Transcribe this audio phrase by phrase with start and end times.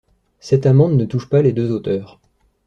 [0.39, 2.19] Cette amende ne touche pas les deux auteures.